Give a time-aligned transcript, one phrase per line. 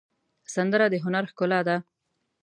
[0.53, 1.77] سندره د هنر ښکلا ده